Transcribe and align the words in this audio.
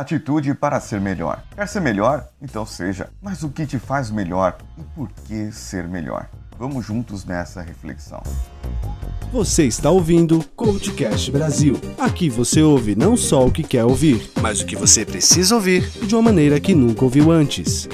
Atitude 0.00 0.54
para 0.54 0.80
ser 0.80 0.98
melhor. 0.98 1.42
Quer 1.54 1.68
ser 1.68 1.80
melhor? 1.80 2.26
Então 2.40 2.64
seja. 2.64 3.10
Mas 3.20 3.42
o 3.42 3.50
que 3.50 3.66
te 3.66 3.78
faz 3.78 4.10
melhor 4.10 4.56
e 4.78 4.82
por 4.94 5.10
que 5.26 5.52
ser 5.52 5.86
melhor? 5.86 6.26
Vamos 6.58 6.86
juntos 6.86 7.26
nessa 7.26 7.60
reflexão. 7.60 8.22
Você 9.30 9.64
está 9.64 9.90
ouvindo 9.90 10.42
Coachcast 10.56 11.30
Brasil. 11.30 11.78
Aqui 11.98 12.30
você 12.30 12.62
ouve 12.62 12.96
não 12.96 13.14
só 13.14 13.46
o 13.46 13.52
que 13.52 13.62
quer 13.62 13.84
ouvir, 13.84 14.30
mas 14.40 14.62
o 14.62 14.66
que 14.66 14.74
você 14.74 15.04
precisa 15.04 15.54
ouvir 15.54 15.86
de 16.06 16.14
uma 16.14 16.22
maneira 16.22 16.58
que 16.58 16.74
nunca 16.74 17.04
ouviu 17.04 17.30
antes. 17.30 17.86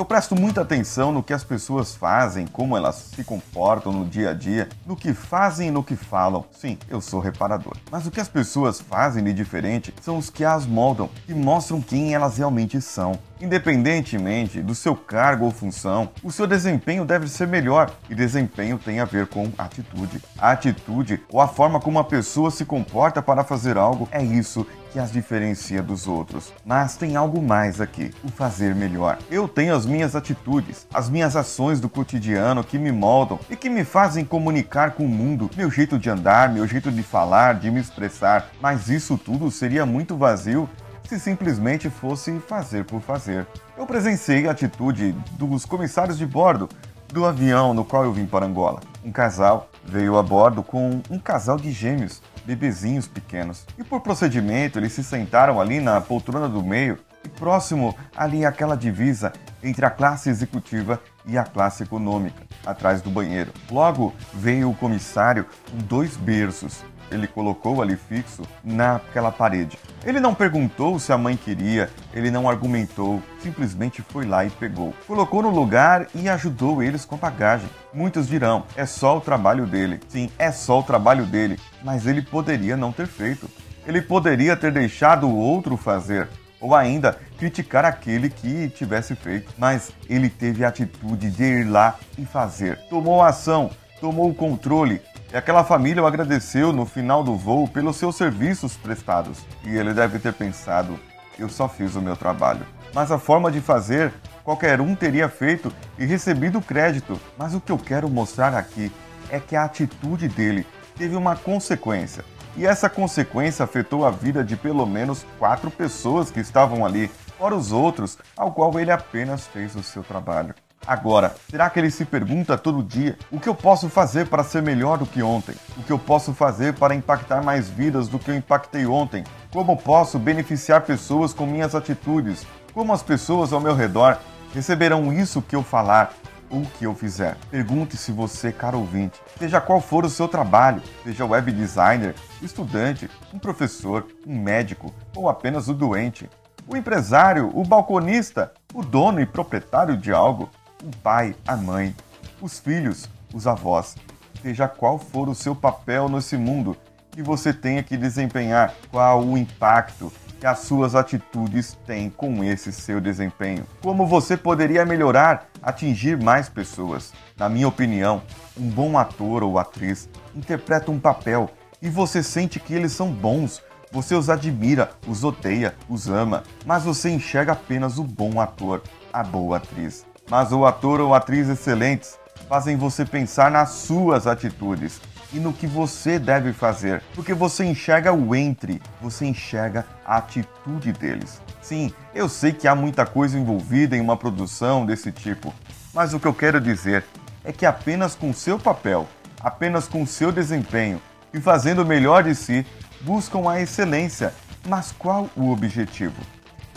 Eu 0.00 0.04
presto 0.06 0.34
muita 0.34 0.62
atenção 0.62 1.12
no 1.12 1.22
que 1.22 1.30
as 1.30 1.44
pessoas 1.44 1.94
fazem, 1.94 2.46
como 2.46 2.74
elas 2.74 3.10
se 3.14 3.22
comportam 3.22 3.92
no 3.92 4.06
dia 4.06 4.30
a 4.30 4.32
dia, 4.32 4.66
no 4.86 4.96
que 4.96 5.12
fazem 5.12 5.68
e 5.68 5.70
no 5.70 5.84
que 5.84 5.94
falam. 5.94 6.46
Sim, 6.52 6.78
eu 6.88 7.02
sou 7.02 7.20
reparador. 7.20 7.76
Mas 7.90 8.06
o 8.06 8.10
que 8.10 8.18
as 8.18 8.26
pessoas 8.26 8.80
fazem 8.80 9.22
de 9.22 9.34
diferente 9.34 9.94
são 10.00 10.16
os 10.16 10.30
que 10.30 10.42
as 10.42 10.64
moldam, 10.64 11.10
que 11.26 11.34
mostram 11.34 11.82
quem 11.82 12.14
elas 12.14 12.38
realmente 12.38 12.80
são. 12.80 13.12
Independentemente 13.40 14.60
do 14.60 14.74
seu 14.74 14.94
cargo 14.94 15.46
ou 15.46 15.50
função, 15.50 16.10
o 16.22 16.30
seu 16.30 16.46
desempenho 16.46 17.04
deve 17.04 17.26
ser 17.28 17.46
melhor 17.46 17.90
e 18.08 18.14
desempenho 18.14 18.78
tem 18.78 19.00
a 19.00 19.04
ver 19.04 19.26
com 19.28 19.50
atitude. 19.56 20.22
A 20.38 20.50
atitude 20.50 21.22
ou 21.30 21.40
a 21.40 21.48
forma 21.48 21.80
como 21.80 21.98
a 21.98 22.04
pessoa 22.04 22.50
se 22.50 22.64
comporta 22.64 23.22
para 23.22 23.42
fazer 23.42 23.78
algo 23.78 24.08
é 24.12 24.22
isso 24.22 24.66
que 24.92 24.98
as 24.98 25.10
diferencia 25.10 25.82
dos 25.82 26.06
outros. 26.06 26.52
Mas 26.64 26.96
tem 26.96 27.16
algo 27.16 27.40
mais 27.40 27.80
aqui: 27.80 28.10
o 28.22 28.28
fazer 28.28 28.74
melhor. 28.74 29.18
Eu 29.30 29.48
tenho 29.48 29.74
as 29.74 29.86
minhas 29.86 30.14
atitudes, 30.14 30.86
as 30.92 31.08
minhas 31.08 31.34
ações 31.34 31.80
do 31.80 31.88
cotidiano 31.88 32.62
que 32.62 32.78
me 32.78 32.92
moldam 32.92 33.38
e 33.48 33.56
que 33.56 33.70
me 33.70 33.84
fazem 33.84 34.24
comunicar 34.24 34.92
com 34.92 35.04
o 35.04 35.08
mundo, 35.08 35.50
meu 35.56 35.70
jeito 35.70 35.98
de 35.98 36.10
andar, 36.10 36.52
meu 36.52 36.66
jeito 36.66 36.90
de 36.90 37.02
falar, 37.02 37.54
de 37.54 37.70
me 37.70 37.80
expressar. 37.80 38.50
Mas 38.60 38.88
isso 38.88 39.16
tudo 39.16 39.50
seria 39.50 39.86
muito 39.86 40.16
vazio 40.16 40.68
se 41.10 41.18
simplesmente 41.18 41.90
fosse 41.90 42.38
fazer 42.46 42.84
por 42.84 43.00
fazer. 43.00 43.44
Eu 43.76 43.84
presenciei 43.84 44.46
a 44.46 44.52
atitude 44.52 45.10
dos 45.32 45.64
comissários 45.64 46.16
de 46.16 46.24
bordo 46.24 46.68
do 47.08 47.26
avião 47.26 47.74
no 47.74 47.84
qual 47.84 48.04
eu 48.04 48.12
vim 48.12 48.26
para 48.26 48.46
Angola. 48.46 48.78
Um 49.04 49.10
casal 49.10 49.68
veio 49.84 50.16
a 50.16 50.22
bordo 50.22 50.62
com 50.62 51.02
um 51.10 51.18
casal 51.18 51.56
de 51.56 51.72
gêmeos 51.72 52.22
bebezinhos 52.44 53.08
pequenos. 53.08 53.66
E 53.76 53.82
por 53.82 54.02
procedimento, 54.02 54.78
eles 54.78 54.92
se 54.92 55.02
sentaram 55.02 55.60
ali 55.60 55.80
na 55.80 56.00
poltrona 56.00 56.48
do 56.48 56.62
meio 56.62 56.96
e 57.24 57.28
próximo 57.28 57.92
ali 58.16 58.44
àquela 58.44 58.76
divisa 58.76 59.32
entre 59.62 59.84
a 59.84 59.90
classe 59.90 60.28
executiva 60.28 61.00
e 61.26 61.36
a 61.36 61.44
classe 61.44 61.82
econômica, 61.82 62.42
atrás 62.64 63.02
do 63.02 63.10
banheiro. 63.10 63.52
Logo 63.70 64.14
veio 64.32 64.70
o 64.70 64.74
comissário 64.74 65.46
com 65.70 65.78
dois 65.78 66.16
berços 66.16 66.84
ele 67.10 67.26
colocou 67.26 67.82
ali 67.82 67.96
fixo 67.96 68.42
naquela 68.62 69.30
parede. 69.30 69.78
Ele 70.04 70.20
não 70.20 70.34
perguntou 70.34 70.98
se 70.98 71.12
a 71.12 71.18
mãe 71.18 71.36
queria, 71.36 71.90
ele 72.14 72.30
não 72.30 72.48
argumentou, 72.48 73.22
simplesmente 73.40 74.02
foi 74.02 74.24
lá 74.24 74.44
e 74.44 74.50
pegou. 74.50 74.94
Colocou 75.06 75.42
no 75.42 75.50
lugar 75.50 76.06
e 76.14 76.28
ajudou 76.28 76.82
eles 76.82 77.04
com 77.04 77.16
a 77.16 77.18
bagagem. 77.18 77.68
Muitos 77.92 78.28
dirão, 78.28 78.64
é 78.76 78.86
só 78.86 79.18
o 79.18 79.20
trabalho 79.20 79.66
dele. 79.66 80.00
Sim, 80.08 80.30
é 80.38 80.50
só 80.52 80.80
o 80.80 80.84
trabalho 80.84 81.26
dele, 81.26 81.58
mas 81.82 82.06
ele 82.06 82.22
poderia 82.22 82.76
não 82.76 82.92
ter 82.92 83.06
feito. 83.06 83.50
Ele 83.86 84.00
poderia 84.00 84.56
ter 84.56 84.72
deixado 84.72 85.26
o 85.26 85.36
outro 85.36 85.76
fazer, 85.76 86.28
ou 86.60 86.74
ainda 86.74 87.18
criticar 87.40 87.86
aquele 87.86 88.28
que 88.28 88.68
tivesse 88.68 89.16
feito, 89.16 89.50
mas 89.56 89.92
ele 90.10 90.28
teve 90.28 90.62
a 90.62 90.68
atitude 90.68 91.30
de 91.30 91.42
ir 91.42 91.64
lá 91.64 91.98
e 92.18 92.26
fazer. 92.26 92.76
Tomou 92.90 93.22
ação, 93.22 93.70
tomou 93.98 94.28
o 94.28 94.34
controle, 94.34 95.00
e 95.32 95.36
aquela 95.36 95.64
família 95.64 96.02
o 96.02 96.06
agradeceu 96.06 96.70
no 96.70 96.84
final 96.84 97.24
do 97.24 97.34
voo 97.34 97.66
pelos 97.66 97.96
seus 97.96 98.14
serviços 98.14 98.76
prestados. 98.76 99.38
E 99.64 99.74
ele 99.74 99.94
deve 99.94 100.18
ter 100.18 100.34
pensado: 100.34 101.00
eu 101.38 101.48
só 101.48 101.66
fiz 101.66 101.94
o 101.94 102.02
meu 102.02 102.14
trabalho. 102.14 102.66
Mas 102.92 103.10
a 103.10 103.18
forma 103.18 103.50
de 103.50 103.62
fazer, 103.62 104.12
qualquer 104.44 104.78
um 104.78 104.94
teria 104.94 105.26
feito 105.26 105.72
e 105.98 106.04
recebido 106.04 106.60
crédito. 106.60 107.18
Mas 107.38 107.54
o 107.54 107.60
que 107.60 107.72
eu 107.72 107.78
quero 107.78 108.10
mostrar 108.10 108.54
aqui 108.54 108.92
é 109.30 109.40
que 109.40 109.56
a 109.56 109.64
atitude 109.64 110.28
dele 110.28 110.66
teve 110.94 111.16
uma 111.16 111.36
consequência. 111.36 112.22
E 112.56 112.66
essa 112.66 112.90
consequência 112.90 113.64
afetou 113.64 114.04
a 114.04 114.10
vida 114.10 114.42
de 114.42 114.56
pelo 114.56 114.84
menos 114.84 115.24
quatro 115.38 115.70
pessoas 115.70 116.30
que 116.30 116.40
estavam 116.40 116.84
ali, 116.84 117.10
fora 117.40 117.56
os 117.56 117.72
outros, 117.72 118.18
ao 118.36 118.52
qual 118.52 118.78
ele 118.78 118.90
apenas 118.90 119.46
fez 119.46 119.74
o 119.74 119.82
seu 119.82 120.02
trabalho. 120.02 120.54
Agora, 120.86 121.34
será 121.50 121.70
que 121.70 121.78
ele 121.78 121.90
se 121.90 122.04
pergunta 122.04 122.58
todo 122.58 122.82
dia 122.82 123.16
o 123.30 123.40
que 123.40 123.48
eu 123.48 123.54
posso 123.54 123.88
fazer 123.88 124.26
para 124.28 124.44
ser 124.44 124.60
melhor 124.60 124.98
do 124.98 125.06
que 125.06 125.22
ontem? 125.22 125.54
O 125.78 125.82
que 125.82 125.90
eu 125.90 125.98
posso 125.98 126.34
fazer 126.34 126.74
para 126.74 126.94
impactar 126.94 127.42
mais 127.42 127.70
vidas 127.70 128.08
do 128.08 128.18
que 128.18 128.30
eu 128.30 128.36
impactei 128.36 128.84
ontem? 128.84 129.24
Como 129.50 129.74
posso 129.74 130.18
beneficiar 130.18 130.82
pessoas 130.82 131.32
com 131.32 131.46
minhas 131.46 131.74
atitudes? 131.74 132.46
Como 132.74 132.92
as 132.92 133.02
pessoas 133.02 133.54
ao 133.54 133.60
meu 133.60 133.74
redor 133.74 134.18
receberão 134.52 135.10
isso 135.10 135.40
que 135.40 135.56
eu 135.56 135.62
falar 135.62 136.12
ou 136.50 136.60
que 136.78 136.84
eu 136.84 136.94
fizer? 136.94 137.38
Pergunte-se 137.50 138.12
você, 138.12 138.52
caro 138.52 138.80
ouvinte, 138.80 139.18
seja 139.38 139.62
qual 139.62 139.80
for 139.80 140.04
o 140.04 140.10
seu 140.10 140.28
trabalho, 140.28 140.82
seja 141.04 141.24
web 141.24 141.50
designer, 141.52 142.14
estudante, 142.42 143.08
um 143.32 143.38
professor, 143.38 144.06
um 144.26 144.38
médico 144.38 144.92
ou 145.16 145.26
apenas 145.28 145.68
o 145.68 145.74
doente, 145.74 146.28
o 146.66 146.76
empresário, 146.76 147.50
o 147.54 147.64
balconista, 147.64 148.52
o 148.72 148.82
dono 148.82 149.20
e 149.20 149.26
proprietário 149.26 149.96
de 149.96 150.12
algo 150.12 150.48
o 150.82 150.96
pai, 150.96 151.34
a 151.46 151.56
mãe, 151.56 151.94
os 152.40 152.58
filhos, 152.58 153.08
os 153.34 153.46
avós. 153.46 153.96
Seja 154.42 154.66
qual 154.66 154.98
for 154.98 155.28
o 155.28 155.34
seu 155.34 155.54
papel 155.54 156.08
nesse 156.08 156.36
mundo 156.36 156.76
que 157.10 157.22
você 157.22 157.52
tenha 157.52 157.82
que 157.82 157.96
desempenhar, 157.96 158.74
qual 158.90 159.22
o 159.22 159.36
impacto 159.36 160.12
que 160.38 160.46
as 160.46 160.60
suas 160.60 160.94
atitudes 160.94 161.76
têm 161.86 162.08
com 162.08 162.42
esse 162.42 162.72
seu 162.72 162.98
desempenho. 162.98 163.66
Como 163.82 164.06
você 164.06 164.38
poderia 164.38 164.86
melhorar, 164.86 165.48
atingir 165.62 166.16
mais 166.16 166.48
pessoas. 166.48 167.12
Na 167.36 167.46
minha 167.48 167.68
opinião, 167.68 168.22
um 168.56 168.68
bom 168.70 168.96
ator 168.96 169.42
ou 169.42 169.58
atriz 169.58 170.08
interpreta 170.34 170.90
um 170.90 170.98
papel 170.98 171.50
e 171.82 171.90
você 171.90 172.22
sente 172.22 172.58
que 172.58 172.72
eles 172.72 172.92
são 172.92 173.12
bons. 173.12 173.62
Você 173.92 174.14
os 174.14 174.30
admira, 174.30 174.90
os 175.06 175.24
odeia, 175.24 175.74
os 175.88 176.08
ama, 176.08 176.44
mas 176.64 176.84
você 176.84 177.10
enxerga 177.10 177.52
apenas 177.52 177.98
o 177.98 178.04
bom 178.04 178.40
ator, 178.40 178.82
a 179.12 179.22
boa 179.22 179.56
atriz 179.56 180.04
mas 180.30 180.52
o 180.52 180.64
ator 180.64 181.00
ou 181.00 181.12
atriz 181.12 181.48
excelentes 181.48 182.16
fazem 182.48 182.76
você 182.76 183.04
pensar 183.04 183.50
nas 183.50 183.70
suas 183.70 184.28
atitudes 184.28 185.00
e 185.32 185.38
no 185.38 185.52
que 185.52 185.66
você 185.66 186.18
deve 186.18 186.52
fazer, 186.52 187.02
porque 187.14 187.34
você 187.34 187.64
enxerga 187.64 188.12
o 188.12 188.34
entre, 188.34 188.80
você 189.00 189.26
enxerga 189.26 189.84
a 190.04 190.16
atitude 190.16 190.92
deles. 190.92 191.40
Sim, 191.60 191.92
eu 192.14 192.28
sei 192.28 192.52
que 192.52 192.66
há 192.66 192.74
muita 192.74 193.04
coisa 193.04 193.38
envolvida 193.38 193.96
em 193.96 194.00
uma 194.00 194.16
produção 194.16 194.86
desse 194.86 195.12
tipo, 195.12 195.52
mas 195.92 196.14
o 196.14 196.20
que 196.20 196.26
eu 196.26 196.34
quero 196.34 196.60
dizer 196.60 197.04
é 197.44 197.52
que 197.52 197.66
apenas 197.66 198.14
com 198.14 198.32
seu 198.32 198.58
papel, 198.58 199.08
apenas 199.40 199.86
com 199.86 200.06
seu 200.06 200.32
desempenho 200.32 201.00
e 201.32 201.40
fazendo 201.40 201.82
o 201.82 201.86
melhor 201.86 202.24
de 202.24 202.34
si, 202.34 202.66
buscam 203.00 203.48
a 203.48 203.60
excelência. 203.60 204.34
Mas 204.66 204.92
qual 204.92 205.28
o 205.36 205.50
objetivo? 205.50 206.20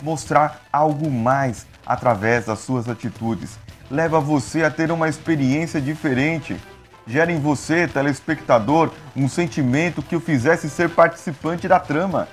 Mostrar 0.02 0.62
algo 0.72 1.10
mais 1.10 1.66
através 1.86 2.46
das 2.46 2.60
suas 2.60 2.88
atitudes. 2.88 3.58
Leva 3.90 4.20
você 4.20 4.64
a 4.64 4.70
ter 4.70 4.90
uma 4.90 5.08
experiência 5.08 5.80
diferente. 5.80 6.56
Gera 7.06 7.30
em 7.30 7.38
você, 7.38 7.86
telespectador, 7.86 8.90
um 9.14 9.28
sentimento 9.28 10.02
que 10.02 10.16
o 10.16 10.20
fizesse 10.20 10.70
ser 10.70 10.88
participante 10.90 11.68
da 11.68 11.78
trama. 11.78 12.26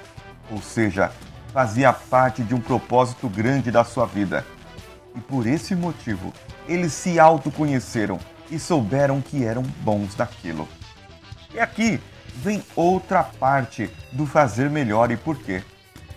Ou 0.49 0.61
seja, 0.61 1.11
fazia 1.53 1.91
parte 1.91 2.41
de 2.41 2.55
um 2.55 2.61
propósito 2.61 3.27
grande 3.27 3.69
da 3.69 3.83
sua 3.83 4.05
vida. 4.05 4.45
E 5.13 5.19
por 5.19 5.45
esse 5.45 5.75
motivo, 5.75 6.33
eles 6.67 6.93
se 6.93 7.19
autoconheceram 7.19 8.17
e 8.49 8.57
souberam 8.57 9.21
que 9.21 9.43
eram 9.43 9.63
bons 9.81 10.15
naquilo. 10.15 10.67
E 11.53 11.59
aqui 11.59 11.99
vem 12.35 12.63
outra 12.75 13.23
parte 13.23 13.89
do 14.11 14.25
fazer 14.25 14.69
melhor 14.69 15.11
e 15.11 15.17
por 15.17 15.37
quê. 15.37 15.63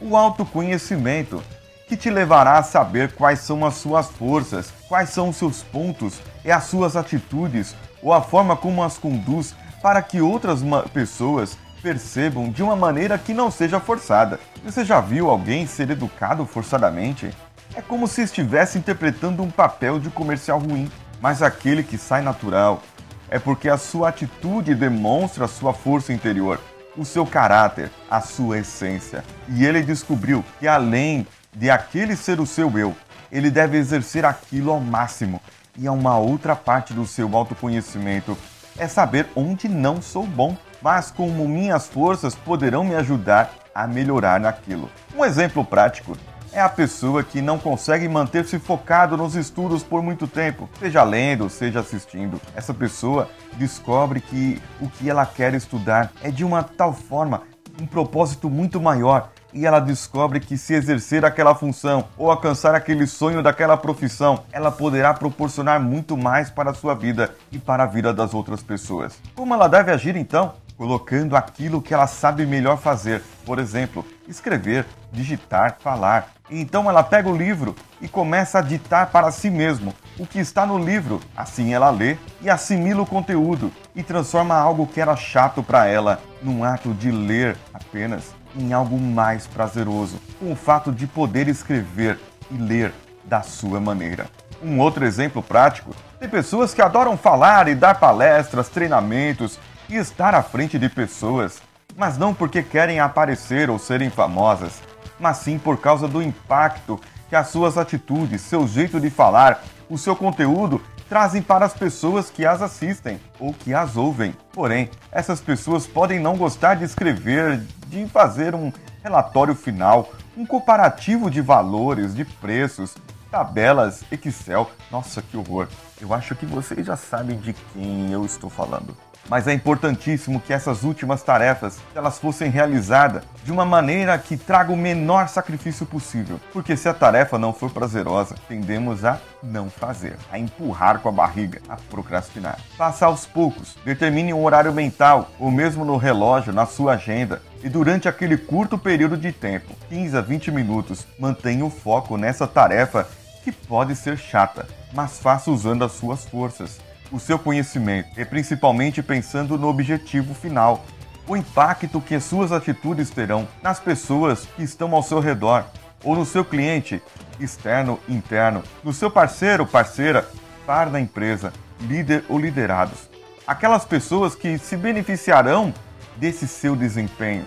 O 0.00 0.16
autoconhecimento 0.16 1.42
que 1.88 1.96
te 1.96 2.10
levará 2.10 2.58
a 2.58 2.62
saber 2.62 3.12
quais 3.12 3.40
são 3.40 3.64
as 3.64 3.74
suas 3.74 4.08
forças, 4.08 4.72
quais 4.88 5.10
são 5.10 5.28
os 5.28 5.36
seus 5.36 5.62
pontos 5.62 6.20
e 6.44 6.50
as 6.50 6.64
suas 6.64 6.96
atitudes 6.96 7.74
ou 8.02 8.12
a 8.12 8.22
forma 8.22 8.56
como 8.56 8.82
as 8.82 8.98
conduz 8.98 9.54
para 9.82 10.00
que 10.02 10.20
outras 10.20 10.60
pessoas 10.92 11.58
percebam 11.82 12.50
de 12.50 12.62
uma 12.62 12.74
maneira 12.74 13.18
que 13.18 13.34
não 13.34 13.50
seja 13.50 13.78
forçada. 13.78 14.40
Você 14.64 14.84
já 14.84 15.00
viu 15.00 15.28
alguém 15.28 15.66
ser 15.66 15.90
educado 15.90 16.46
forçadamente? 16.46 17.30
É 17.74 17.82
como 17.82 18.08
se 18.08 18.22
estivesse 18.22 18.78
interpretando 18.78 19.42
um 19.42 19.50
papel 19.50 20.00
de 20.00 20.08
comercial 20.08 20.58
ruim, 20.58 20.90
mas 21.20 21.42
aquele 21.42 21.82
que 21.82 21.98
sai 21.98 22.22
natural 22.22 22.82
é 23.30 23.38
porque 23.38 23.68
a 23.68 23.76
sua 23.76 24.08
atitude 24.08 24.74
demonstra 24.74 25.44
a 25.44 25.48
sua 25.48 25.72
força 25.72 26.12
interior, 26.12 26.60
o 26.96 27.04
seu 27.04 27.26
caráter, 27.26 27.90
a 28.10 28.20
sua 28.20 28.58
essência. 28.58 29.24
E 29.48 29.64
ele 29.64 29.82
descobriu 29.82 30.44
que 30.58 30.68
além 30.68 31.26
de 31.52 31.70
aquele 31.70 32.16
ser 32.16 32.40
o 32.40 32.46
seu 32.46 32.78
eu, 32.78 32.94
ele 33.30 33.50
deve 33.50 33.76
exercer 33.76 34.24
aquilo 34.24 34.70
ao 34.70 34.80
máximo. 34.80 35.40
E 35.76 35.86
há 35.86 35.92
uma 35.92 36.16
outra 36.18 36.54
parte 36.54 36.92
do 36.92 37.06
seu 37.06 37.34
autoconhecimento 37.36 38.36
é 38.78 38.86
saber 38.86 39.26
onde 39.34 39.68
não 39.68 40.00
sou 40.00 40.26
bom, 40.26 40.56
mas 40.80 41.10
como 41.10 41.48
minhas 41.48 41.88
forças 41.88 42.34
poderão 42.34 42.84
me 42.84 42.94
ajudar 42.94 43.50
a 43.74 43.86
melhorar 43.86 44.38
naquilo. 44.38 44.88
Um 45.16 45.24
exemplo 45.24 45.64
prático 45.64 46.16
é 46.54 46.60
a 46.60 46.68
pessoa 46.68 47.24
que 47.24 47.42
não 47.42 47.58
consegue 47.58 48.08
manter-se 48.08 48.58
focado 48.60 49.16
nos 49.16 49.34
estudos 49.34 49.82
por 49.82 50.02
muito 50.02 50.28
tempo, 50.28 50.70
seja 50.78 51.02
lendo, 51.02 51.50
seja 51.50 51.80
assistindo. 51.80 52.40
Essa 52.54 52.72
pessoa 52.72 53.28
descobre 53.54 54.20
que 54.20 54.62
o 54.80 54.88
que 54.88 55.10
ela 55.10 55.26
quer 55.26 55.52
estudar 55.54 56.12
é 56.22 56.30
de 56.30 56.44
uma 56.44 56.62
tal 56.62 56.92
forma, 56.92 57.42
um 57.80 57.86
propósito 57.86 58.48
muito 58.48 58.80
maior, 58.80 59.30
e 59.52 59.66
ela 59.66 59.80
descobre 59.80 60.40
que 60.40 60.56
se 60.56 60.74
exercer 60.74 61.24
aquela 61.24 61.54
função 61.54 62.04
ou 62.16 62.30
alcançar 62.30 62.74
aquele 62.74 63.06
sonho 63.06 63.42
daquela 63.42 63.76
profissão, 63.76 64.44
ela 64.52 64.70
poderá 64.70 65.14
proporcionar 65.14 65.80
muito 65.80 66.16
mais 66.16 66.50
para 66.50 66.70
a 66.70 66.74
sua 66.74 66.94
vida 66.94 67.34
e 67.52 67.58
para 67.58 67.84
a 67.84 67.86
vida 67.86 68.12
das 68.12 68.34
outras 68.34 68.62
pessoas. 68.62 69.16
Como 69.34 69.54
ela 69.54 69.68
deve 69.68 69.92
agir 69.92 70.16
então? 70.16 70.54
Colocando 70.76 71.36
aquilo 71.36 71.80
que 71.80 71.94
ela 71.94 72.06
sabe 72.06 72.44
melhor 72.46 72.78
fazer, 72.78 73.22
por 73.44 73.58
exemplo, 73.58 74.04
escrever, 74.26 74.86
digitar, 75.12 75.78
falar. 75.80 76.28
Então 76.50 76.88
ela 76.90 77.02
pega 77.02 77.28
o 77.28 77.36
livro 77.36 77.74
e 78.00 78.08
começa 78.08 78.58
a 78.58 78.62
ditar 78.62 79.06
para 79.06 79.30
si 79.30 79.48
mesmo 79.50 79.94
o 80.18 80.26
que 80.26 80.38
está 80.38 80.66
no 80.66 80.78
livro. 80.78 81.20
Assim 81.36 81.72
ela 81.72 81.90
lê 81.90 82.16
e 82.42 82.50
assimila 82.50 83.02
o 83.02 83.06
conteúdo 83.06 83.72
e 83.94 84.02
transforma 84.02 84.54
algo 84.54 84.86
que 84.86 85.00
era 85.00 85.16
chato 85.16 85.62
para 85.62 85.86
ela 85.86 86.20
num 86.42 86.62
ato 86.64 86.92
de 86.92 87.10
ler 87.10 87.56
apenas 87.72 88.34
em 88.56 88.72
algo 88.72 88.98
mais 88.98 89.46
prazeroso, 89.46 90.20
com 90.38 90.52
o 90.52 90.56
fato 90.56 90.92
de 90.92 91.06
poder 91.06 91.48
escrever 91.48 92.18
e 92.50 92.56
ler 92.56 92.92
da 93.24 93.42
sua 93.42 93.80
maneira. 93.80 94.26
Um 94.62 94.78
outro 94.78 95.04
exemplo 95.04 95.42
prático: 95.42 95.94
tem 96.20 96.28
pessoas 96.28 96.72
que 96.72 96.82
adoram 96.82 97.16
falar 97.16 97.68
e 97.68 97.74
dar 97.74 97.98
palestras, 97.98 98.68
treinamentos 98.68 99.58
e 99.88 99.96
estar 99.96 100.34
à 100.34 100.42
frente 100.42 100.78
de 100.78 100.88
pessoas, 100.88 101.60
mas 101.96 102.18
não 102.18 102.34
porque 102.34 102.62
querem 102.62 103.00
aparecer 103.00 103.70
ou 103.70 103.78
serem 103.78 104.10
famosas, 104.10 104.82
mas 105.18 105.38
sim 105.38 105.58
por 105.58 105.78
causa 105.78 106.08
do 106.08 106.22
impacto 106.22 107.00
que 107.28 107.36
as 107.36 107.48
suas 107.48 107.78
atitudes, 107.78 108.40
seu 108.40 108.66
jeito 108.66 109.00
de 109.00 109.10
falar, 109.10 109.62
o 109.88 109.98
seu 109.98 110.16
conteúdo 110.16 110.80
trazem 111.08 111.42
para 111.42 111.64
as 111.64 111.74
pessoas 111.74 112.30
que 112.30 112.44
as 112.44 112.62
assistem 112.62 113.20
ou 113.38 113.52
que 113.52 113.74
as 113.74 113.96
ouvem. 113.96 114.34
Porém, 114.52 114.90
essas 115.12 115.40
pessoas 115.40 115.86
podem 115.86 116.18
não 116.18 116.36
gostar 116.36 116.74
de 116.74 116.84
escrever, 116.84 117.60
de 117.86 118.06
fazer 118.06 118.54
um 118.54 118.72
relatório 119.02 119.54
final, 119.54 120.10
um 120.36 120.46
comparativo 120.46 121.30
de 121.30 121.40
valores, 121.40 122.14
de 122.14 122.24
preços, 122.24 122.94
tabelas, 123.34 124.04
Excel. 124.12 124.70
Nossa, 124.92 125.20
que 125.20 125.36
horror! 125.36 125.66
Eu 126.00 126.14
acho 126.14 126.36
que 126.36 126.46
vocês 126.46 126.86
já 126.86 126.96
sabem 126.96 127.36
de 127.36 127.52
quem 127.52 128.12
eu 128.12 128.24
estou 128.24 128.48
falando. 128.48 128.96
Mas 129.28 129.48
é 129.48 129.52
importantíssimo 129.52 130.40
que 130.40 130.52
essas 130.52 130.84
últimas 130.84 131.22
tarefas 131.22 131.78
elas 131.96 132.18
fossem 132.18 132.48
realizadas 132.48 133.24
de 133.42 133.50
uma 133.50 133.64
maneira 133.64 134.16
que 134.18 134.36
traga 134.36 134.70
o 134.70 134.76
menor 134.76 135.28
sacrifício 135.28 135.84
possível, 135.84 136.38
porque 136.52 136.76
se 136.76 136.88
a 136.88 136.94
tarefa 136.94 137.38
não 137.38 137.52
for 137.52 137.70
prazerosa, 137.70 138.36
tendemos 138.46 139.04
a 139.04 139.18
não 139.42 139.68
fazer, 139.68 140.16
a 140.30 140.38
empurrar 140.38 141.00
com 141.00 141.08
a 141.08 141.12
barriga, 141.12 141.60
a 141.68 141.76
procrastinar. 141.76 142.60
Faça 142.76 143.06
aos 143.06 143.26
poucos, 143.26 143.76
determine 143.84 144.32
um 144.32 144.44
horário 144.44 144.72
mental 144.72 145.30
ou 145.40 145.50
mesmo 145.50 145.84
no 145.84 145.96
relógio, 145.96 146.52
na 146.52 146.66
sua 146.66 146.92
agenda, 146.92 147.42
e 147.64 147.68
durante 147.68 148.06
aquele 148.06 148.36
curto 148.36 148.76
período 148.76 149.16
de 149.16 149.32
tempo, 149.32 149.74
15 149.88 150.16
a 150.18 150.20
20 150.20 150.50
minutos, 150.50 151.06
mantenha 151.18 151.64
o 151.64 151.70
foco 151.70 152.18
nessa 152.18 152.46
tarefa 152.46 153.08
que 153.44 153.52
pode 153.52 153.94
ser 153.94 154.16
chata, 154.16 154.66
mas 154.92 155.18
faça 155.18 155.50
usando 155.50 155.84
as 155.84 155.92
suas 155.92 156.24
forças 156.24 156.80
o 157.12 157.20
seu 157.20 157.38
conhecimento 157.38 158.18
e 158.18 158.24
principalmente 158.24 159.02
pensando 159.02 159.56
no 159.56 159.68
objetivo 159.68 160.34
final, 160.34 160.84
o 161.28 161.36
impacto 161.36 162.00
que 162.00 162.14
as 162.16 162.24
suas 162.24 162.50
atitudes 162.50 163.08
terão 163.08 163.46
nas 163.62 163.78
pessoas 163.78 164.46
que 164.56 164.62
estão 164.64 164.92
ao 164.94 165.02
seu 165.02 165.20
redor, 165.20 165.64
ou 166.02 166.16
no 166.16 166.26
seu 166.26 166.44
cliente, 166.44 167.00
externo, 167.40 167.98
interno, 168.08 168.62
no 168.82 168.92
seu 168.92 169.10
parceiro, 169.10 169.64
parceira, 169.64 170.28
par 170.66 170.90
da 170.90 171.00
empresa, 171.00 171.52
líder 171.80 172.24
ou 172.28 172.38
liderados. 172.38 173.08
Aquelas 173.46 173.84
pessoas 173.84 174.34
que 174.34 174.58
se 174.58 174.76
beneficiarão 174.76 175.72
desse 176.16 176.46
seu 176.48 176.74
desempenho. 176.74 177.44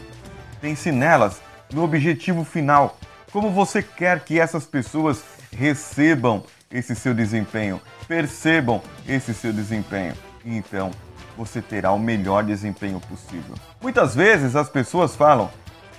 Pense 0.61 0.91
nelas, 0.91 1.41
no 1.71 1.83
objetivo 1.83 2.43
final, 2.43 2.97
como 3.31 3.51
você 3.51 3.83
quer 3.83 4.21
que 4.21 4.39
essas 4.39 4.65
pessoas 4.65 5.21
recebam 5.51 6.43
esse 6.71 6.95
seu 6.95 7.13
desempenho, 7.13 7.81
percebam 8.07 8.81
esse 9.07 9.33
seu 9.33 9.53
desempenho 9.53 10.15
então 10.47 10.91
você 11.37 11.61
terá 11.61 11.91
o 11.91 11.99
melhor 11.99 12.43
desempenho 12.43 12.99
possível. 13.01 13.55
Muitas 13.81 14.15
vezes 14.15 14.55
as 14.55 14.69
pessoas 14.69 15.15
falam: 15.15 15.49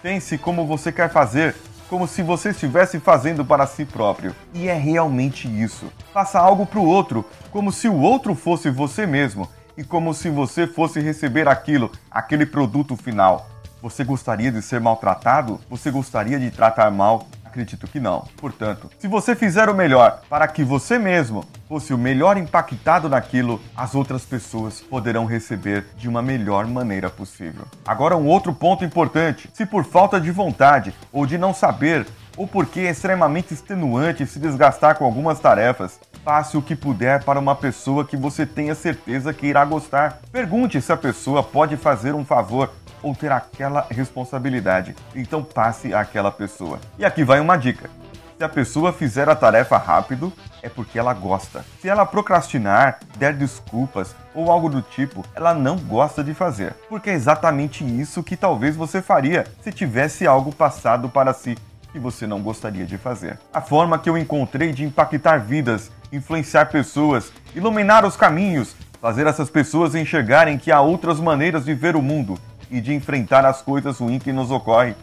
pense 0.02 0.38
como 0.38 0.66
você 0.66 0.90
quer 0.90 1.10
fazer, 1.10 1.54
como 1.88 2.08
se 2.08 2.22
você 2.22 2.50
estivesse 2.50 2.98
fazendo 2.98 3.44
para 3.44 3.66
si 3.66 3.84
próprio. 3.84 4.34
E 4.54 4.68
é 4.68 4.74
realmente 4.74 5.46
isso. 5.46 5.92
Faça 6.12 6.38
algo 6.40 6.66
para 6.66 6.78
o 6.78 6.86
outro, 6.86 7.24
como 7.50 7.70
se 7.70 7.88
o 7.88 8.00
outro 8.00 8.34
fosse 8.34 8.70
você 8.70 9.06
mesmo 9.06 9.48
e 9.76 9.84
como 9.84 10.12
se 10.12 10.28
você 10.28 10.66
fosse 10.66 10.98
receber 10.98 11.46
aquilo, 11.46 11.92
aquele 12.10 12.46
produto 12.46 12.96
final. 12.96 13.48
Você 13.80 14.02
gostaria 14.02 14.50
de 14.50 14.60
ser 14.60 14.80
maltratado? 14.80 15.60
Você 15.70 15.88
gostaria 15.88 16.40
de 16.40 16.50
tratar 16.50 16.90
mal 16.90 17.28
Acredito 17.58 17.88
que 17.88 17.98
não. 17.98 18.24
Portanto, 18.36 18.88
se 19.00 19.08
você 19.08 19.34
fizer 19.34 19.68
o 19.68 19.74
melhor 19.74 20.20
para 20.30 20.46
que 20.46 20.62
você 20.62 20.96
mesmo 20.96 21.44
fosse 21.68 21.92
o 21.92 21.98
melhor 21.98 22.36
impactado 22.36 23.08
naquilo, 23.08 23.60
as 23.76 23.96
outras 23.96 24.24
pessoas 24.24 24.80
poderão 24.80 25.24
receber 25.24 25.84
de 25.96 26.08
uma 26.08 26.22
melhor 26.22 26.68
maneira 26.68 27.10
possível. 27.10 27.64
Agora, 27.84 28.16
um 28.16 28.28
outro 28.28 28.52
ponto 28.54 28.84
importante: 28.84 29.50
se 29.52 29.66
por 29.66 29.84
falta 29.84 30.20
de 30.20 30.30
vontade 30.30 30.94
ou 31.12 31.26
de 31.26 31.36
não 31.36 31.52
saber, 31.52 32.06
ou 32.36 32.46
porque 32.46 32.82
é 32.82 32.90
extremamente 32.90 33.52
extenuante 33.52 34.24
se 34.24 34.38
desgastar 34.38 34.96
com 34.96 35.04
algumas 35.04 35.40
tarefas, 35.40 35.98
faça 36.24 36.56
o 36.56 36.62
que 36.62 36.76
puder 36.76 37.24
para 37.24 37.40
uma 37.40 37.56
pessoa 37.56 38.04
que 38.04 38.16
você 38.16 38.46
tenha 38.46 38.76
certeza 38.76 39.34
que 39.34 39.48
irá 39.48 39.64
gostar. 39.64 40.20
Pergunte 40.30 40.80
se 40.80 40.92
a 40.92 40.96
pessoa 40.96 41.42
pode 41.42 41.76
fazer 41.76 42.14
um 42.14 42.24
favor 42.24 42.70
ou 43.02 43.14
ter 43.14 43.32
aquela 43.32 43.86
responsabilidade. 43.90 44.94
Então 45.14 45.42
passe 45.42 45.94
àquela 45.94 46.30
pessoa. 46.30 46.78
E 46.98 47.04
aqui 47.04 47.24
vai 47.24 47.40
uma 47.40 47.56
dica. 47.56 47.90
Se 48.38 48.44
a 48.44 48.48
pessoa 48.48 48.92
fizer 48.92 49.28
a 49.28 49.34
tarefa 49.34 49.76
rápido, 49.76 50.32
é 50.62 50.68
porque 50.68 50.96
ela 50.96 51.12
gosta. 51.12 51.64
Se 51.80 51.88
ela 51.88 52.06
procrastinar, 52.06 53.00
der 53.16 53.32
desculpas 53.32 54.14
ou 54.32 54.48
algo 54.48 54.68
do 54.68 54.80
tipo, 54.80 55.24
ela 55.34 55.52
não 55.52 55.76
gosta 55.76 56.22
de 56.22 56.32
fazer. 56.34 56.72
Porque 56.88 57.10
é 57.10 57.14
exatamente 57.14 57.84
isso 57.84 58.22
que 58.22 58.36
talvez 58.36 58.76
você 58.76 59.02
faria 59.02 59.44
se 59.60 59.72
tivesse 59.72 60.24
algo 60.24 60.52
passado 60.52 61.08
para 61.08 61.34
si 61.34 61.56
que 61.90 61.98
você 61.98 62.28
não 62.28 62.40
gostaria 62.40 62.86
de 62.86 62.96
fazer. 62.96 63.40
A 63.52 63.60
forma 63.60 63.98
que 63.98 64.08
eu 64.08 64.16
encontrei 64.16 64.72
de 64.72 64.84
impactar 64.84 65.38
vidas, 65.38 65.90
influenciar 66.12 66.66
pessoas, 66.66 67.32
iluminar 67.56 68.04
os 68.04 68.14
caminhos, 68.16 68.76
fazer 69.00 69.26
essas 69.26 69.50
pessoas 69.50 69.96
enxergarem 69.96 70.58
que 70.58 70.70
há 70.70 70.80
outras 70.80 71.18
maneiras 71.18 71.64
de 71.64 71.74
ver 71.74 71.96
o 71.96 72.02
mundo 72.02 72.38
e 72.70 72.80
de 72.80 72.94
enfrentar 72.94 73.44
as 73.44 73.62
coisas 73.62 73.98
ruins 73.98 74.22
que 74.22 74.32
nos 74.32 74.50
ocorrem. 74.50 74.94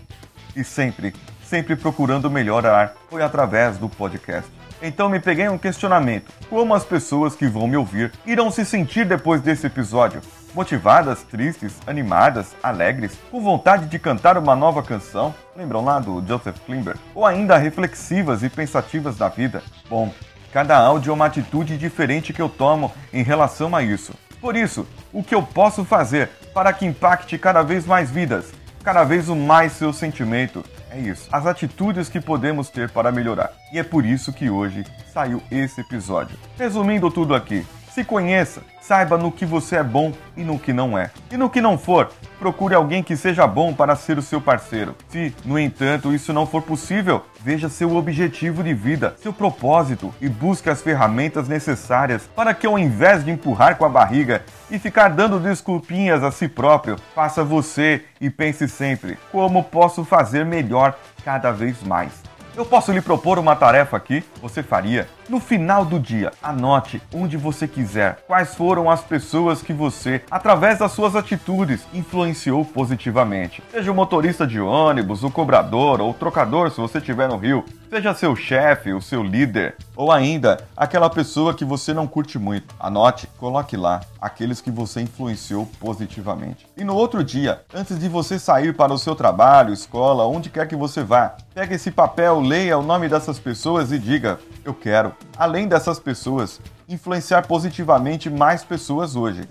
E 0.56 0.64
sempre, 0.64 1.14
sempre 1.44 1.76
procurando 1.76 2.30
melhorar, 2.30 2.94
foi 3.10 3.22
através 3.22 3.78
do 3.78 3.90
podcast. 3.90 4.50
Então 4.82 5.10
me 5.10 5.20
peguei 5.20 5.48
um 5.50 5.58
questionamento: 5.58 6.32
como 6.50 6.74
as 6.74 6.84
pessoas 6.84 7.36
que 7.36 7.48
vão 7.48 7.68
me 7.68 7.78
ouvir 7.78 8.12
irão 8.26 8.52
se 8.52 8.66
sentir 8.66 9.06
depois 9.06 9.42
desse 9.42 9.68
episódio? 9.68 10.22
Motivadas, 10.54 11.24
tristes, 11.24 11.74
animadas, 11.86 12.56
alegres, 12.64 13.18
com 13.30 13.42
vontade 13.42 13.88
de 13.88 14.00
cantar 14.00 14.38
uma 14.38 14.56
nova 14.56 14.82
canção? 14.82 15.36
Lembram 15.56 15.84
lá 15.84 16.00
do 16.00 16.24
Joseph 16.26 16.60
Klimber? 16.66 16.96
Ou 17.14 17.26
ainda 17.26 17.58
reflexivas 17.58 18.42
e 18.42 18.50
pensativas 18.50 19.18
da 19.18 19.28
vida? 19.28 19.62
Bom, 19.90 20.14
cada 20.54 20.78
áudio 20.78 21.12
é 21.12 21.14
uma 21.14 21.26
atitude 21.26 21.78
diferente 21.78 22.32
que 22.32 22.42
eu 22.42 22.48
tomo 22.48 22.94
em 23.12 23.24
relação 23.24 23.76
a 23.76 23.84
isso. 23.84 24.14
Por 24.40 24.56
isso, 24.56 24.88
o 25.12 25.24
que 25.24 25.34
eu 25.34 25.42
posso 25.42 25.84
fazer 25.84 26.30
para 26.54 26.72
que 26.74 26.86
impacte 26.86 27.38
cada 27.38 27.62
vez 27.62 27.86
mais 27.86 28.12
vidas, 28.12 28.52
cada 28.84 29.04
vez 29.04 29.30
o 29.30 29.36
mais 29.36 29.74
seu 29.74 29.92
sentimento? 29.92 30.64
É 30.90 31.00
isso, 31.00 31.28
as 31.32 31.46
atitudes 31.46 32.08
que 32.08 32.22
podemos 32.22 32.70
ter 32.70 32.90
para 32.90 33.12
melhorar. 33.12 33.52
E 33.74 33.80
é 33.80 33.84
por 33.84 34.06
isso 34.06 34.32
que 34.32 34.50
hoje 34.50 34.86
saiu 35.12 35.42
esse 35.52 35.82
episódio. 35.82 36.38
Resumindo 36.58 37.12
tudo 37.12 37.36
aqui, 37.36 37.66
se 37.96 38.04
conheça, 38.04 38.62
saiba 38.82 39.18
no 39.18 39.32
que 39.32 39.46
você 39.46 39.78
é 39.78 39.84
bom 39.84 40.12
e 40.36 40.44
no 40.44 40.60
que 40.60 40.74
não 40.74 40.98
é. 40.98 41.12
E 41.32 41.38
no 41.38 41.50
que 41.50 41.62
não 41.62 41.78
for, 41.78 42.12
procure 42.38 42.76
alguém 42.76 43.02
que 43.02 43.16
seja 43.16 43.48
bom 43.48 43.74
para 43.74 43.96
ser 43.96 44.18
o 44.18 44.22
seu 44.22 44.42
parceiro. 44.42 44.94
Se, 45.08 45.34
no 45.46 45.58
entanto, 45.58 46.14
isso 46.14 46.34
não 46.34 46.46
for 46.46 46.62
possível, 46.62 47.26
veja 47.40 47.70
seu 47.70 47.96
objetivo 47.96 48.62
de 48.62 48.74
vida, 48.74 49.16
seu 49.24 49.32
propósito 49.32 50.14
e 50.20 50.28
busque 50.28 50.70
as 50.70 50.82
ferramentas 50.82 51.48
necessárias 51.48 52.30
para 52.36 52.54
que, 52.54 52.68
ao 52.68 52.78
invés 52.78 53.24
de 53.24 53.32
empurrar 53.32 53.78
com 53.78 53.86
a 53.86 53.90
barriga 53.90 54.44
e 54.70 54.78
ficar 54.78 55.08
dando 55.08 55.40
desculpinhas 55.40 56.22
a 56.22 56.32
si 56.32 56.50
próprio, 56.50 56.98
faça 57.16 57.46
você 57.46 58.04
e 58.20 58.30
pense 58.30 58.68
sempre: 58.68 59.18
como 59.32 59.64
posso 59.64 60.04
fazer 60.04 60.44
melhor 60.44 61.00
cada 61.24 61.50
vez 61.50 61.82
mais? 61.82 62.12
Eu 62.58 62.66
posso 62.66 62.92
lhe 62.92 63.02
propor 63.02 63.40
uma 63.40 63.56
tarefa 63.56 63.96
aqui? 63.96 64.22
Você 64.42 64.62
faria? 64.62 65.08
No 65.28 65.40
final 65.40 65.84
do 65.84 66.00
dia, 66.00 66.32
anote 66.42 67.02
onde 67.12 67.36
você 67.36 67.68
quiser 67.68 68.24
quais 68.28 68.54
foram 68.54 68.92
as 68.92 69.02
pessoas 69.02 69.60
que 69.60 69.74
você, 69.74 70.22
através 70.30 70.78
das 70.78 70.92
suas 70.92 71.16
atitudes, 71.16 71.82
influenciou 71.92 72.64
positivamente. 72.64 73.64
Seja 73.72 73.92
o 73.92 73.96
motorista 73.96 74.46
de 74.46 74.60
ônibus, 74.60 75.24
o 75.24 75.32
cobrador 75.32 76.00
ou 76.00 76.12
o 76.12 76.14
trocador, 76.14 76.70
se 76.70 76.80
você 76.80 77.00
estiver 77.00 77.28
no 77.28 77.38
Rio, 77.38 77.66
seja 77.90 78.14
seu 78.14 78.36
chefe, 78.36 78.94
o 78.94 79.02
seu 79.02 79.24
líder, 79.24 79.76
ou 79.96 80.12
ainda 80.12 80.64
aquela 80.78 81.10
pessoa 81.10 81.54
que 81.54 81.66
você 81.66 81.94
não 81.94 82.06
curte 82.06 82.38
muito. 82.38 82.76
Anote, 82.80 83.28
coloque 83.40 83.76
lá 83.76 84.02
aqueles 84.22 84.62
que 84.62 84.70
você 84.70 85.02
influenciou 85.02 85.68
positivamente. 85.80 86.68
E 86.78 86.84
no 86.84 86.96
outro 86.96 87.24
dia, 87.24 87.62
antes 87.74 87.98
de 87.98 88.10
você 88.10 88.38
sair 88.38 88.76
para 88.76 88.94
o 88.94 88.98
seu 88.98 89.16
trabalho, 89.16 89.74
escola, 89.74 90.28
onde 90.28 90.50
quer 90.50 90.68
que 90.68 90.76
você 90.76 91.04
vá, 91.04 91.36
pegue 91.54 91.76
esse 91.76 91.90
papel, 91.90 92.42
leia 92.42 92.78
o 92.78 92.84
nome 92.84 93.08
dessas 93.08 93.40
pessoas 93.40 93.92
e 93.92 93.98
diga: 93.98 94.40
Eu 94.64 94.74
quero, 94.74 95.15
além 95.38 95.68
dessas 95.68 96.00
pessoas, 96.00 96.60
influenciar 96.88 97.48
positivamente 97.48 98.30
mais 98.30 98.64
pessoas 98.64 99.16
hoje. 99.16 99.48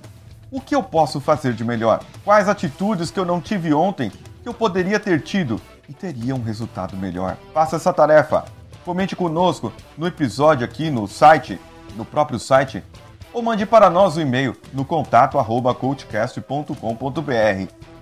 O 0.50 0.60
que 0.60 0.74
eu 0.74 0.82
posso 0.82 1.20
fazer 1.20 1.52
de 1.52 1.64
melhor? 1.64 2.00
Quais 2.24 2.48
atitudes 2.48 3.10
que 3.10 3.18
eu 3.18 3.24
não 3.24 3.40
tive 3.40 3.74
ontem 3.74 4.10
que 4.42 4.48
eu 4.48 4.54
poderia 4.54 5.00
ter 5.00 5.20
tido 5.20 5.60
e 5.88 5.92
teria 5.92 6.34
um 6.34 6.42
resultado 6.42 6.96
melhor? 6.96 7.36
Faça 7.52 7.76
essa 7.76 7.92
tarefa. 7.92 8.44
Comente 8.84 9.16
conosco 9.16 9.72
no 9.96 10.06
episódio 10.06 10.64
aqui 10.64 10.90
no 10.90 11.08
site, 11.08 11.58
no 11.96 12.04
próprio 12.04 12.38
site, 12.38 12.84
ou 13.32 13.42
mande 13.42 13.66
para 13.66 13.90
nós 13.90 14.16
o 14.16 14.20
um 14.20 14.22
e-mail 14.22 14.56
no 14.72 14.84
contato 14.84 15.38
coachcast.com.br 15.74 16.74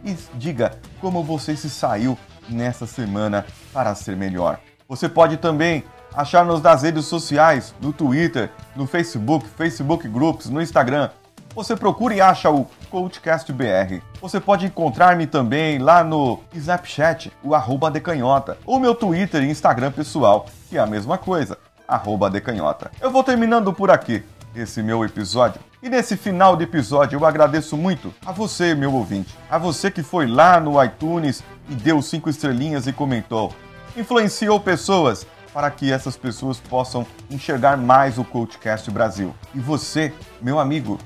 e 0.05 0.17
diga 0.35 0.79
como 1.01 1.23
você 1.23 1.57
se 1.57 1.71
saiu 1.71 2.19
nessa 2.49 2.87
semana 2.87 3.47
para 3.73 3.95
ser 3.95 4.17
melhor. 4.17 4.59
Você 4.89 5.09
pode 5.09 5.39
também 5.39 5.85
achar-nos 6.15 6.61
nas 6.61 6.83
redes 6.83 7.07
sociais, 7.07 7.75
no 7.81 7.93
Twitter, 7.93 8.51
no 8.77 8.87
Facebook, 8.87 9.49
Facebook 9.49 10.09
Groups, 10.09 10.49
no 10.49 10.61
Instagram. 10.61 11.11
Você 11.55 11.77
procura 11.77 12.15
e 12.15 12.21
acha 12.21 12.51
o 12.51 12.67
CoachCast 12.91 13.53
BR. 13.53 14.01
Você 14.21 14.41
pode 14.41 14.65
encontrar-me 14.65 15.27
também 15.27 15.79
lá 15.79 16.03
no 16.03 16.41
Snapchat, 16.55 17.31
o 17.43 17.55
arroba 17.55 17.91
decanhota, 17.91 18.57
ou 18.65 18.81
meu 18.81 18.95
Twitter 18.95 19.43
e 19.43 19.51
Instagram 19.51 19.93
pessoal, 19.93 20.47
que 20.71 20.79
é 20.79 20.81
a 20.81 20.87
mesma 20.87 21.19
coisa, 21.19 21.59
arroba 21.87 22.31
decanhota. 22.31 22.91
Eu 23.01 23.11
vou 23.11 23.23
terminando 23.23 23.73
por 23.73 23.91
aqui 23.91 24.23
esse 24.57 24.83
meu 24.83 25.05
episódio. 25.05 25.61
E 25.83 25.89
nesse 25.89 26.17
final 26.17 26.57
de 26.57 26.65
episódio 26.65 27.19
eu 27.19 27.27
agradeço 27.27 27.77
muito 27.77 28.15
a 28.25 28.33
você, 28.33 28.75
meu 28.75 28.95
ouvinte, 28.95 29.37
a 29.51 29.59
você 29.59 29.91
que 29.91 30.03
foi 30.03 30.27
lá 30.27 30.61
no 30.61 30.83
iTunes 30.83 31.43
e 31.69 31.75
deu 31.75 32.01
cinco 32.01 32.31
estrelinhas 32.31 32.87
e 32.87 32.93
comentou. 32.93 33.53
Influenciou 33.97 34.59
pessoas 34.61 35.27
para 35.53 35.71
que 35.71 35.93
essas 35.93 36.17
pessoas 36.17 36.59
possam 36.59 37.07
enxergar 37.31 37.77
mais 37.77 38.19
o 38.19 38.25
Coachcast 38.25 38.91
Brasil. 38.91 39.35
E 39.55 39.61
você, 39.61 40.13
meu 40.41 40.59
amigo, 40.59 40.99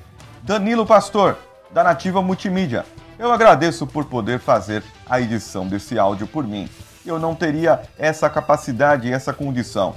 Danilo 0.43 0.87
Pastor, 0.87 1.37
da 1.71 1.83
Nativa 1.83 2.23
Multimídia, 2.23 2.85
eu 3.19 3.33
agradeço 3.33 3.87
por 3.87 4.05
poder 4.05 4.39
fazer 4.39 4.83
a 5.09 5.21
edição 5.21 5.67
desse 5.67 5.99
áudio 5.99 6.27
por 6.27 6.47
mim. 6.47 6.69
Eu 7.05 7.19
não 7.19 7.35
teria 7.35 7.83
essa 7.99 8.29
capacidade 8.29 9.09
e 9.09 9.13
essa 9.13 9.33
condição. 9.33 9.95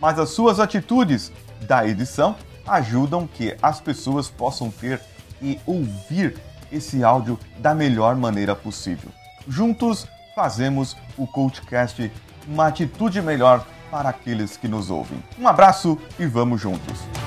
Mas 0.00 0.18
as 0.18 0.30
suas 0.30 0.58
atitudes 0.58 1.30
da 1.60 1.86
edição 1.86 2.34
ajudam 2.66 3.26
que 3.26 3.56
as 3.62 3.80
pessoas 3.80 4.28
possam 4.28 4.70
ter 4.70 5.00
e 5.40 5.60
ouvir 5.66 6.38
esse 6.70 7.04
áudio 7.04 7.38
da 7.58 7.74
melhor 7.74 8.16
maneira 8.16 8.56
possível. 8.56 9.10
Juntos 9.46 10.06
fazemos 10.34 10.96
o 11.18 11.26
Coachcast 11.26 12.10
uma 12.46 12.68
atitude 12.68 13.20
melhor 13.20 13.64
para 13.92 14.08
aqueles 14.08 14.56
que 14.56 14.66
nos 14.66 14.88
ouvem. 14.88 15.22
Um 15.38 15.46
abraço 15.46 15.98
e 16.18 16.24
vamos 16.24 16.62
juntos! 16.62 17.21